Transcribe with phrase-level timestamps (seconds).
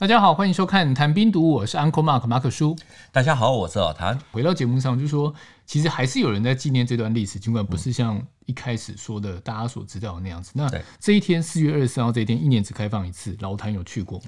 [0.00, 2.76] 大家好，欢迎收看《谈兵读武》，我是 Uncle Mark 马可叔。
[3.10, 4.16] 大家好，我是老谭。
[4.30, 5.34] 回到节目上，就说
[5.66, 10.52] 其实还是有人在纪念这段历史，尽管不是像一开始说的大家所知道的那样子。
[10.54, 10.70] 那
[11.00, 14.26] 这一天四月二十四号这一天，一年只开放一次，老谭有去过吗？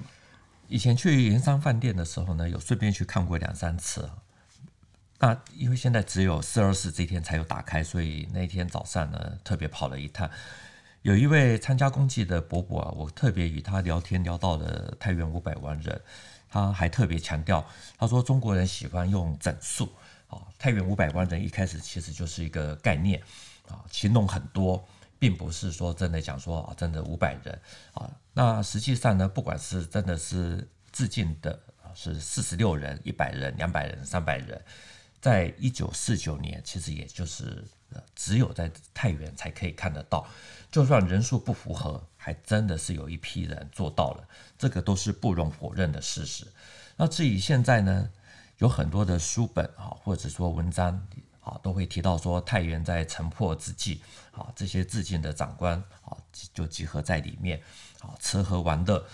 [0.67, 4.09] 以前去圆山饭店的时候呢，有顺便去看过两三次。
[5.19, 10.29] 那因为现在只有四二四这一天才有打开，所以那天早上呢，特别跑了一趟。
[11.01, 15.99] 有一位参加公祭的伯伯啊，我特别与他聊天聊到了太原五百万人，
[16.47, 17.65] 他还特别强调，
[17.97, 19.91] 他说中国人喜欢用整数
[20.27, 23.19] 啊，太原五百万人一开始其实就是一个概念
[23.67, 27.59] 啊，形容很多，并不是说真的讲说啊，真的五百人
[27.93, 31.59] 啊，那实际上呢，不管是真的是致敬的
[31.95, 34.61] 是四十六人、一百人、两百人、三百人，
[35.21, 37.63] 在一九四九年，其实也就是
[38.15, 40.27] 只有在太原才可以看得到。
[40.71, 44.27] 就算人数不符合，还真的是有一批人做到了，
[44.57, 46.47] 这个都是不容否认的事实。
[46.95, 48.09] 那至于现在呢，
[48.57, 51.05] 有很多的书本啊，或者说文章
[51.41, 56.17] 啊，都会提到说太原在城破之际啊，这些致敬的长官啊，
[56.53, 57.61] 就集合在里面
[57.99, 59.05] 啊，吃喝玩乐，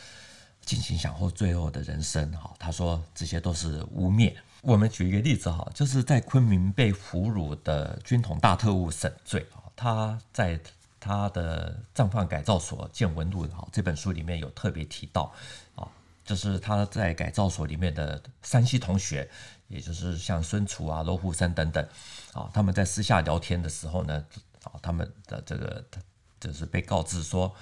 [0.67, 2.31] 尽情享受最后的人生。
[2.33, 4.35] 哈，他说这些都是污蔑。
[4.61, 10.59] 我们举一个例子哈，就是在昆明被俘虏的军统大特务沈醉啊，他在。
[10.99, 15.31] 他的《战犯改造所见闻录》哈，这本书里面有特别提到
[15.75, 15.87] 啊，
[16.25, 19.29] 就是他在改造所里面的山西同学，
[19.69, 21.87] 也就是像孙楚啊、罗虎生等等
[22.33, 24.25] 啊，他们在私下聊天的时候呢，
[24.63, 25.85] 啊，他们的这个
[26.41, 27.55] 就是被告知说，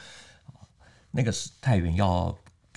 [1.11, 2.35] 那个是太原要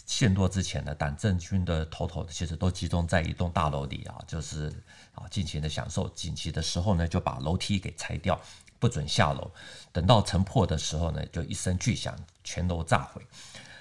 [0.08, 4.66] 陷落之前呢，党政军的头头其实都集中在一栋大楼里啊，就是
[5.14, 8.40] 啊尽情的享受，紧急的时候呢，就把楼梯给拆掉。
[8.80, 9.50] 不准下楼，
[9.92, 13.20] 等到城破的时候呢，就一声巨响，全楼炸毁。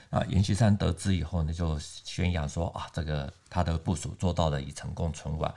[0.10, 5.54] 啊，阎锡山得知以后呢，就宣扬说啊，这个他的部署做到了已成功存亡。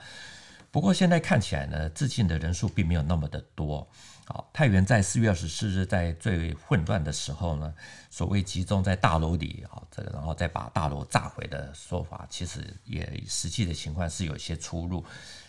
[0.71, 3.87] 不过现在看起来呢，致敬的人数并没有那么的多。
[4.27, 7.73] 啊，太原在四月二十四日在最混乱的时候呢，
[8.09, 15.03] 所谓集中在大楼里啊，这个然后再把大楼炸毁的说法，其实也实际的情况是有些出入。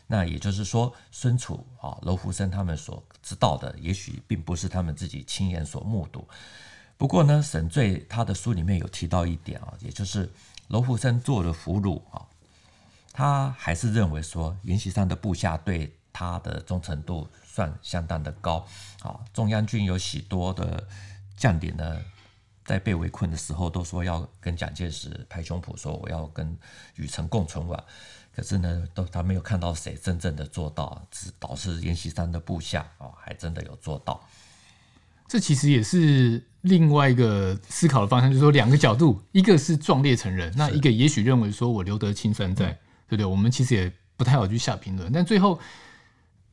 [0.09, 6.27] 那也就是说，孙楚啊、楼福生他们所知道的，也许并不是他们自己亲眼所目睹。
[6.97, 10.29] 不过呢，沈醉他的书里面有提到一点啊，也就是
[10.69, 12.27] 楼福生做了俘虏啊，
[13.13, 18.67] 他还是认为说，阎锡山的部下对他的忠诚度算相当的高
[19.03, 19.21] 啊。
[19.33, 20.87] 中央军有许多的
[21.37, 22.01] 将领呢，
[22.65, 26.57] 在被围困的时候，都说要跟蒋介石拍胸脯说，我要跟
[26.97, 27.85] 禹城共存亡。
[28.35, 34.27] 可是呢，都他没有看到谁真正的做到，只导致阎锡山的部下哦，还真的有做到。
[35.29, 42.79] 这其实也是另外一个思考的方向，就是说两个角度，一个是壮烈成人，那一个也许认为说我留得青山在，
[43.13, 43.27] 对不对？
[43.27, 45.13] 我们其实也不太好去下评论。
[45.13, 45.61] 但最后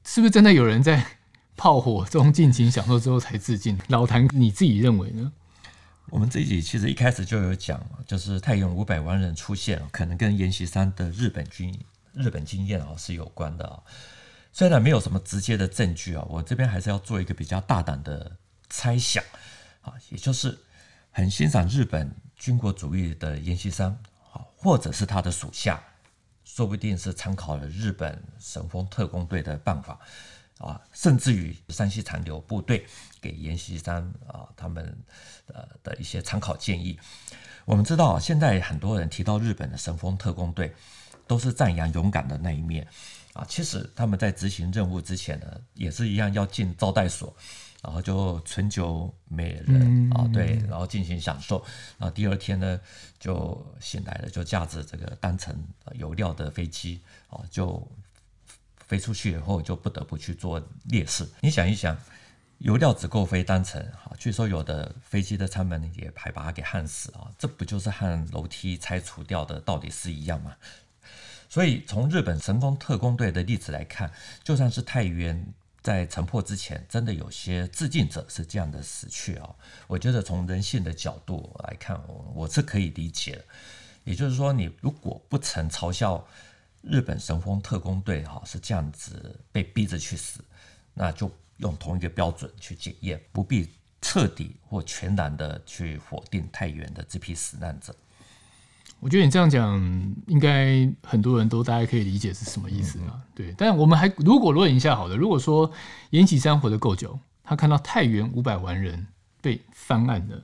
[0.03, 1.01] 是不是真的有人在
[1.55, 3.77] 炮火中尽情享受之后才致敬？
[3.87, 5.31] 老谭你自己认为呢？
[6.09, 11.77] 我们这一集其实一开始就有讲，就是太原五百万人出现，可能跟阎锡山的日本军
[12.13, 13.79] 日本经验啊是有关的啊。
[14.51, 18.35] 虽然没有什么直接的证据啊，我这边还是要做一个比较大胆的
[18.69, 19.23] 猜想
[19.81, 20.57] 啊，也就是
[21.11, 23.89] 很欣赏日本军国主义的阎锡山
[24.33, 25.81] 啊，或者是他的属下，
[26.59, 29.97] 说不定是参考了日本神风特攻队的办法。
[30.57, 32.85] 啊，甚至于山西残留部队
[33.21, 34.93] 给阎锡山啊，他们
[35.47, 36.99] 呃的一些参考建议。
[37.63, 40.75] 我们知道，现在很多人提到日本的神风特工队，
[41.25, 42.85] 都是赞扬勇敢的那一面
[43.31, 43.45] 啊。
[43.47, 47.33] 其实他们在执行任务之前呢，也是一样要进招待所，
[47.83, 51.63] 然后就醇酒美人啊，对，然后进行享受。
[51.97, 52.79] 然后第二天呢，
[53.19, 55.55] 就醒来了，就驾着这个单程
[55.93, 57.87] 油料的飞机啊，就。
[58.89, 61.23] 飞出去以后就不得不去做烈士。
[61.41, 61.95] 你想一想，
[62.57, 70.55] 油料只够飞单程，哈，据说有的飞机的舱门也还把它给焊死啊，这不就是和楼梯拆除掉的道理是一样吗？
[71.47, 74.11] 所以从日本神风特工队的例子来看，
[74.43, 75.45] 就算是太原
[75.81, 79.49] 在城破之前，真的有些致敬者是这样的死去啊。
[79.87, 83.45] 我觉得从人性的角度来看，我我是可以理解的。
[84.03, 86.25] 也就是说，你如果不曾嘲笑。
[86.81, 90.41] 日本神风特工队哈是这样子被逼着去死，
[90.93, 93.69] 那就用同一个标准去检验，不必
[94.01, 97.93] 彻底或全然的去否定太原的这批死难者。
[98.99, 99.79] 我觉得你这样讲，
[100.27, 103.21] 应该很多人都大概可以理解是什么意思嘛？
[103.33, 105.71] 对，但我们还如果论一下好的，如果说
[106.09, 109.07] 阎锡山活得够久，他看到太原五百万人
[109.41, 110.43] 被翻案了，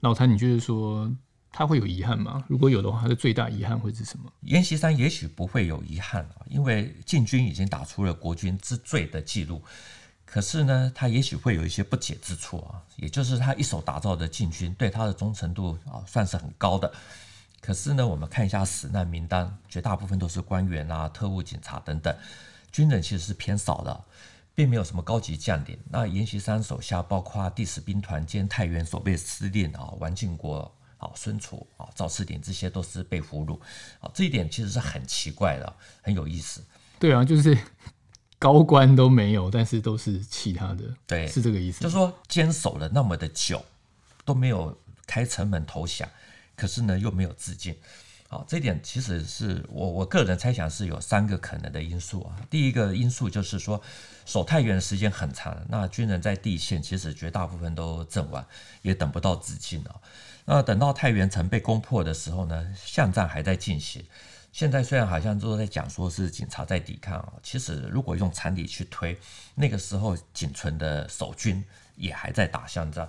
[0.00, 1.08] 老谭，你觉得说
[1.52, 2.42] 他会有遗憾吗？
[2.48, 4.24] 如果有的话，他的最大遗憾会是什么？
[4.40, 9.62] 阎锡山也许不会有遗憾啊，因为禁军已经打出了国军之最的记录。
[10.26, 16.92] 可是呢，他也许会有一些不解之处啊，也就是他一手打造的禁军对他的忠诚度啊算是很高的。
[17.64, 22.14] 可是呢，我们看一下死难名单，绝大部分都是官员啊、特务、警察等等，
[22.70, 24.04] 军人其实是偏少的，
[24.54, 25.78] 并没有什么高级将领。
[25.88, 33.58] 那阎锡山手下包括第十兵团兼太原守备司令啊，王靖国啊、孙楚啊、赵世鼎，这些都是被俘虏
[33.98, 36.62] 啊，这一点其实是很奇怪的，很有意思。
[36.98, 37.56] 对啊，就是。
[38.36, 41.80] 高官都没有，但是都是其他的，对，是这个意思。
[41.80, 43.64] 就是说坚守了那么的久，
[44.22, 44.76] 都没有
[45.06, 46.06] 开城门投降，
[46.56, 47.76] 可是呢又没有自尽。
[48.28, 52.34] 好，这一点其实是我我个人猜想是有三个可能的因素啊。
[52.50, 53.80] 第一个因素就是说
[54.24, 58.44] 守太原的时间很长，那军人在地线其实绝大部分都阵亡，
[58.82, 59.94] 也等不到自尽啊。
[60.46, 64.04] 那等到太原城被攻破的时候呢，巷战还在进行。
[64.52, 69.16] 现在虽然好像都在讲说是警察在抵抗啊，其实如果用常理去推，
[69.54, 71.62] 那个时候仅存的守军
[71.96, 73.08] 也还在打巷战，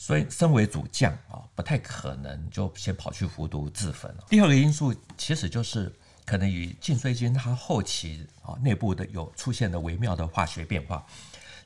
[0.00, 4.10] 所以身为主将啊，不太可能就先跑去服毒自焚。
[4.30, 5.94] 第二个因素其实就是
[6.24, 11.04] 可能与晋绥军他后期啊内部的有出现的微妙的化学变化，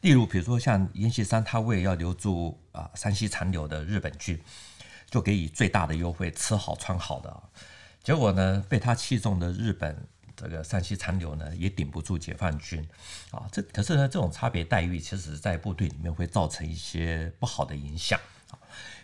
[0.00, 4.36] 例如比如说像阎锡山他为要留住啊山西残留的日本军，
[5.08, 7.42] 就给予最大的优惠，吃好穿好的。
[8.02, 9.96] 结果呢，被他器重的日本
[10.36, 12.86] 这个山西残留呢，也顶不住解放军
[13.30, 13.46] 啊。
[13.52, 18.18] 这可是呢，这种差别待遇，其实在部队里面会造成一些不好的影响
[18.50, 18.58] 啊。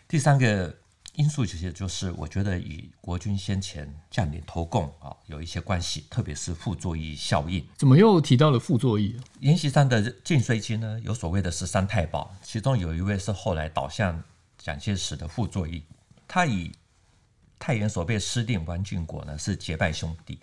[0.09, 0.77] 第三个
[1.15, 7.65] 因素，其实就是我觉得与国军先前将领投共啊有一些关系，特别是傅作义效应。
[7.77, 9.21] 怎么又提到了傅作义？
[9.41, 14.23] 阎锡山的晋绥军呢，有所谓的十三太保，其中有一位是后来倒向
[14.57, 15.83] 蒋介石的傅作义，
[16.29, 16.73] 他以
[17.59, 20.39] 太原守备司令王俊国呢是结拜兄弟，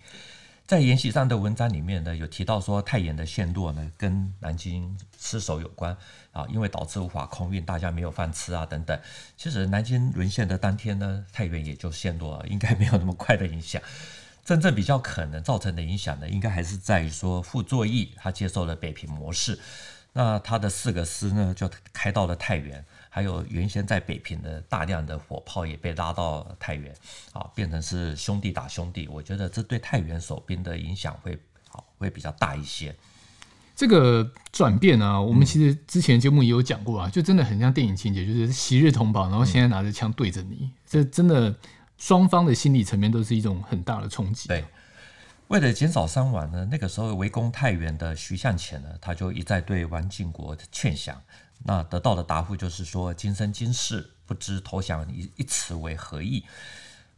[0.68, 5.96] 在阎锡山的文章里面呢有提到说太原的陷落呢跟南京失守有关
[6.34, 9.00] 啊，因为导致无法空运，大家没有饭吃啊等等。
[9.38, 13.82] 其实南京沦陷的当天呢，太原也就陷落了，应该没有那么快的影响。
[14.44, 19.58] 真正比较可能造成的影响呢，应该还是在于说傅作义他接受了北平模式，
[20.18, 22.84] 那他的四个师呢就开到了太原。
[23.08, 26.94] 还有原先在北平的大量的火炮也被拉到太原，
[27.34, 29.08] 啊，变成是兄弟打兄弟。
[29.08, 31.38] 我觉得这对太原守兵的影响会
[31.68, 32.96] 好，会比较大一些。
[33.76, 41.56] 这个转变啊，我们其实之前节目也有讲过啊，就真的很像电影情节，就是昔日同胞，然后现在拿着枪对着你，这真的
[41.98, 44.48] 双方的心理层面都是一种很大的冲击。
[44.48, 44.64] 对，
[45.48, 51.22] 为了减少伤亡呢，那个时候围攻太原的徐向前呢，他就一再对王靖国劝降。
[51.64, 56.46] 那得到的答复就是说，今生今世不知投降一一词为何意。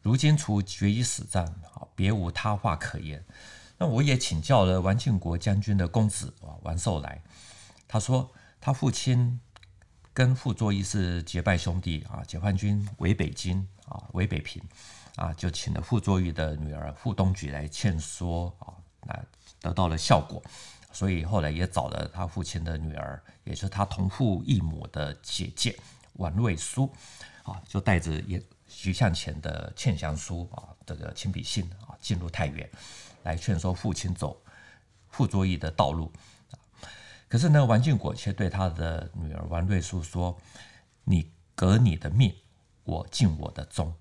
[0.01, 1.43] 如今除决一死战，
[1.73, 3.23] 啊，别无他话可言。
[3.79, 7.21] 那我也请教了王靖国将军的公子啊，王寿来，
[7.87, 8.31] 他说
[8.61, 9.39] 他父亲
[10.13, 14.61] 跟傅作义是结拜兄弟啊，解放军围北京啊，围北平
[15.19, 18.71] 啊，就请了傅作义的女儿傅冬菊来劝说啊，
[19.05, 19.19] 那
[19.59, 20.41] 得到了效果。
[20.93, 25.77] 所以后来也找了他父亲的女儿，也是他同父异母的姐姐
[26.13, 26.89] 王瑞书，
[27.43, 32.67] 啊，就带着也徐向前的劝降书啊，这个亲笔信啊，进入太原，
[33.23, 34.41] 来劝说父亲走
[35.09, 36.09] 傅作义的道路。
[37.27, 40.35] 可是呢，王建国却对他的女儿王瑞书说
[41.03, 42.33] ：“你革你的命，
[42.85, 43.93] 我尽我的忠。”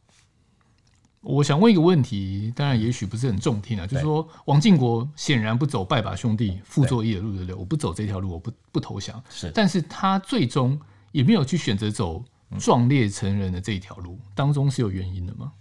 [1.20, 7.54] 我想问一个问题，当然也许不是很中听啊，就是说王靖国显然不走拜把兄弟傅作义的路，对不对？
[7.54, 9.22] 我不走这条路，我不不投降。
[9.28, 12.24] 是，但是他最终也没有去选择走
[12.58, 15.52] 壮烈成人的这一条路，当中是有原因的吗？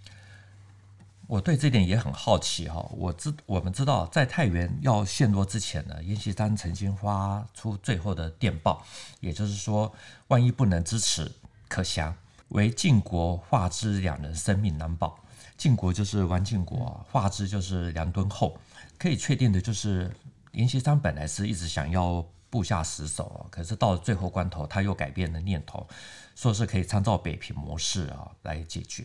[1.26, 2.88] 我对这点也很好奇哈。
[2.96, 8.82] 我知我们知道，在太原要陷落之前呢，阎锡山曾经发出最后的电报，
[9.20, 9.92] 也就是说，
[10.28, 11.30] 万一不能支持，
[11.68, 12.14] 可降，
[12.48, 15.18] 唯靖国、化之两人生命难保。
[15.58, 18.56] 靖国就是王靖国，华之就是梁敦厚。
[18.96, 20.10] 可以确定的就是，
[20.52, 25.86] 阎锡山本来是一直想要部下死守，可是到了最后关头，他又改变了念头，
[26.34, 29.04] 说是可以参照北平模式啊来解决。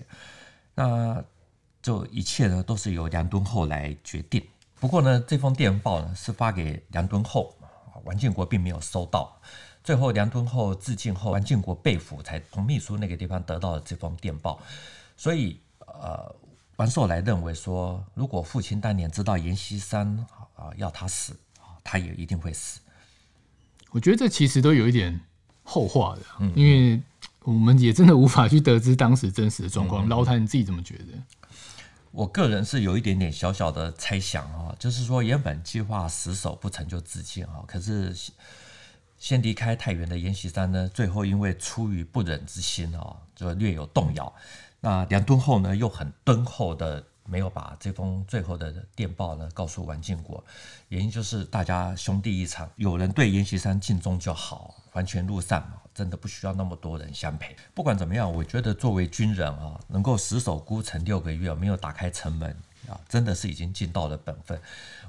[0.74, 1.24] 那
[1.82, 4.44] 就一切呢都是由梁敦厚来决定。
[4.80, 7.56] 不过呢，这封电报呢是发给梁敦厚，
[8.04, 9.40] 王靖国并没有收到。
[9.84, 14.60] 最后梁敦厚自尽后，王靖国被俘，才从秘书那个地方得到了这封电报。
[15.18, 16.36] 所以，呃。
[16.78, 20.26] 王寿来认为说，如果父亲当年知道阎锡山
[20.56, 21.36] 啊要他死，
[21.84, 22.80] 他也一定会死。
[23.92, 25.20] 我觉得这其实都有一点
[25.64, 26.22] 后话的，
[26.56, 27.02] 因为
[27.44, 30.08] 我们也真的无法去得知当时真实的状况。
[30.08, 31.14] 嗯、老谭你自己怎么觉得？
[32.10, 38.16] 我个人是有一点点小小的猜想啊，就是说原本计划死守不成就自尽啊，可是
[39.18, 44.34] 先离开太原的阎锡山呢，最后因为出于不忍之心啊，就略有动摇。
[44.84, 47.02] 那两敦厚呢，又很敦厚的。
[47.26, 50.44] 没有把这封最后的电报呢告诉王建国，
[50.90, 57.56] 原因就是大家兄弟一场，有人对阎锡山尽忠就好，黄泉路上嘛，真的不需要那么多人相陪。
[57.74, 62.54] 不管怎么样，我觉得作为军人啊，能够死守孤城六个月，没有打开城门
[62.90, 64.62] 啊，真的是已经尽到了本分。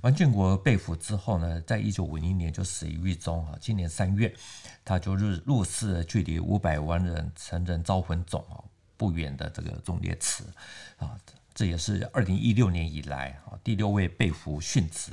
[0.02, 3.58] 王建国被俘之后呢，在一九五零年就死于狱中啊。
[3.60, 4.32] 今年三月，
[4.84, 8.62] 他就入入祀了距离五百万人成人招魂塚啊
[8.96, 10.44] 不远的这个忠烈祠
[10.98, 11.10] 啊。
[11.54, 15.12] 这也是二零一六年以来啊第六位被俘殉职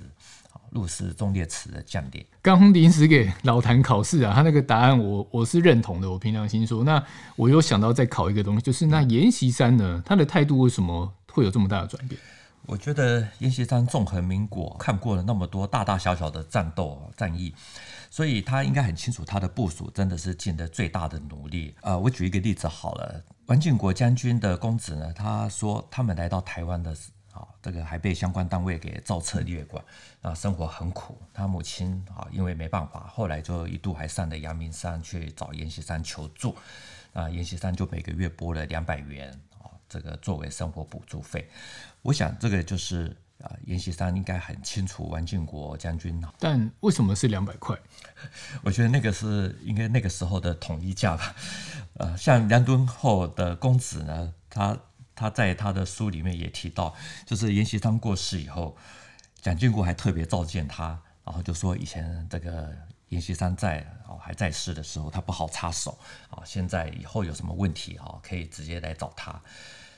[0.51, 2.25] 啊入祀忠烈祠的将领。
[2.41, 6.09] 刚临时给老谭考试啊，他那个答案我我是认同的。
[6.09, 7.03] 我凭良心说，那
[7.35, 12.19] 我又想到再考一个东西，就是那阎锡山呢，他的态度为什么会有这么大的转变？
[12.67, 17.53] 我觉得阎锡山纵横民国，看过了那么多大大小小的战斗战役，
[18.09, 21.75] 所以他应该很清楚他的部署真的是尽了最大的努力。
[21.81, 23.23] 呃，我举一个例子好了。
[23.47, 26.95] 王建国将军的公子呢，他说他们来到台湾的
[27.33, 29.83] 啊，这个还被相关单位给造册列管
[30.21, 31.17] 啊，生活很苦。
[31.33, 36.55] 他母亲啊，因为没办法，后来就一度还上了阳明山去找阎锡山求助
[37.11, 41.49] 啊，阎锡山就每个月拨了两百元啊，这个作为生活补助费。
[42.01, 43.15] 我想这个就是。
[43.41, 47.75] 啊，阎锡山应该很清楚王建国将军，但为什么是两百块？
[48.61, 51.35] 我觉得那个是应该那个时候的统一价吧。
[51.95, 54.77] 呃，像梁敦厚的公子呢，他
[55.15, 58.77] 他在他的书里面也提到，就是阎锡山过世以后，
[59.41, 62.71] 蒋经国还特别召见他，然后就说以前这个
[63.07, 65.97] 阎锡山在哦还在世的时候，他不好插手
[66.29, 69.41] 啊，现在以后有什么问题啊，可以直接来找他。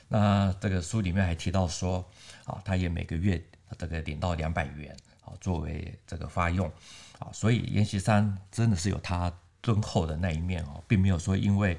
[0.08, 2.04] 那这个书里面还提到说，
[2.44, 3.42] 啊，他也每个月
[3.78, 4.94] 这个领到两百元，
[5.24, 6.70] 啊，作为这个发用，
[7.18, 11.76] 啊，所以阎锡山真的是有他敦厚的那一面哦，并没有说因为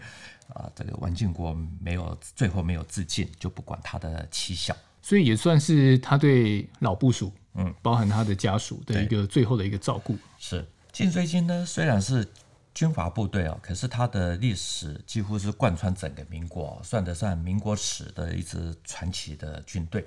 [0.53, 10.17] 啊这个王建国没有最后没有自尽就不管他的妻小，所以也算是他对老部属，嗯，包含他的家属的一个最后的一个照顾。
[10.37, 12.27] 是晋绥军呢，虽然是。
[12.75, 20.05] 军阀部队哦，可是它的历史几乎是贯穿整个民国，算得上民国史的一支传奇的军队。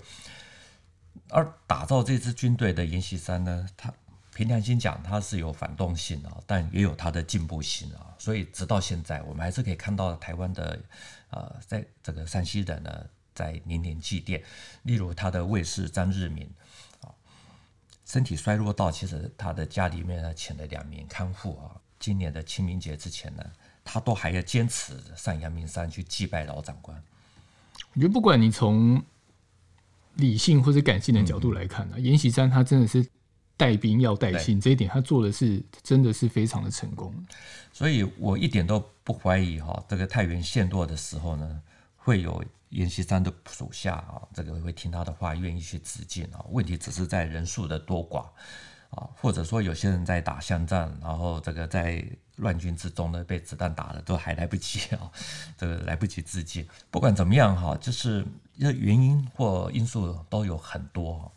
[1.31, 3.93] 而打造这支军队的阎锡山呢，他
[4.35, 8.15] 凭良心讲，他是有反动性啊，但也有他的进步性啊。
[8.19, 10.79] 所以直到现在，我们还是可以看到台湾的
[11.31, 14.43] 呃，在这个山西人呢，在年年祭奠。
[14.83, 16.47] 例如他的卫士张日明
[17.01, 17.09] 啊，
[18.05, 21.81] 身体衰弱到其实他的家里面呢，请了两名看护啊。
[21.99, 23.45] 今年的清明节之前呢，
[23.85, 27.02] 他都还要坚持上阳明山去祭拜老长官。
[27.95, 29.02] 我觉得不管你从
[30.14, 33.07] 理性或者感性的角度来看呢，阎锡山他真的是
[33.57, 37.14] 带兵要带信，这一点他做的是真的是非常的成功。
[37.73, 41.62] 所以我一点都不怀疑哈，这个太原陷落的时候呢，
[41.97, 46.45] 会有阎锡山的属下啊，这个会听他的话，愿意去自尽啊。
[46.50, 48.26] 问题只是在人数的多寡。
[48.90, 52.04] 啊，或者说有些人在打巷战，然后这个在
[52.37, 55.11] 乱军之中呢，被子弹打了都还来不及 啊，
[55.57, 56.66] 这个来不及自尽。
[56.90, 58.25] 不管怎么样哈，就是
[58.57, 61.30] 原因或因素都有很多。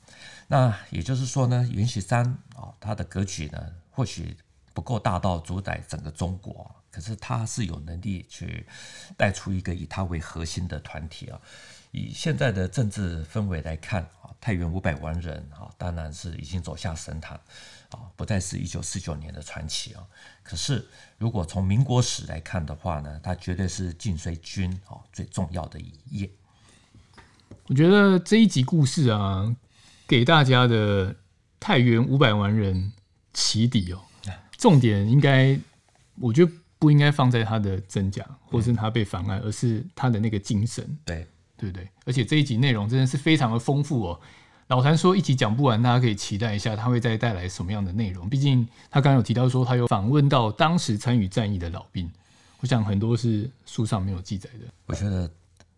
[0.47, 4.35] 那也就是说呢，阎锡山啊，他的格局呢，或许
[4.73, 8.65] 不够大到主宰整个中国，可是他是有能力去
[9.17, 11.39] 带出一个以他为核心的团体啊。
[11.91, 17.39] 以现在的政治氛围来看啊，太原五百万人啊，当然是已经走下神坛
[17.89, 20.01] 啊，不再是一九四九年的传奇啊。
[20.41, 26.29] 可是，如果从民国史来看的话呢，它绝对是晋绥军啊最重要的一页。
[27.67, 29.53] 我觉得这一集故事啊，
[30.07, 31.13] 给大家的
[31.59, 32.93] 太原五百万人
[33.33, 34.01] 起底哦，
[34.57, 35.59] 重点应该，
[36.15, 40.97] 我觉得不应该放在他的真假，或是他被妨碍，而是他的那个精神。
[41.03, 41.27] 对。
[41.61, 41.87] 对不对？
[42.05, 44.19] 而且这一集内容真的是非常的丰富哦。
[44.67, 48.27] 老谭说一集讲不完，大家可以期待一下，他会再带来什么样的内容？
[48.27, 52.09] 毕竟他刚刚有提到说，他有访问到当时参与战役的老兵，
[52.61, 54.65] 我想很多是书上没有记载的。
[54.87, 55.29] 我觉得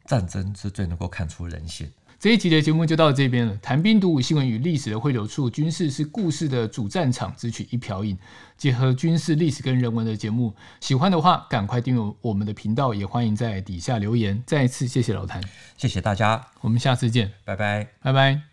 [0.06, 1.92] 战争是最能够看出人性。
[2.24, 3.54] 这一集的节目就到这边了。
[3.62, 8.18] 谈兵读武，新闻与历史的汇流处，军事是故事的主战场，只取一瓢饮，
[8.56, 10.56] 结合军事历史跟人文的节目。
[10.80, 14.42] 喜欢的话，赶快订阅我们的频道，也欢迎在底下留言。
[14.48, 15.44] 再一次谢谢老谭，
[15.76, 18.44] 谢谢大家，我们下次见，拜拜，拜拜。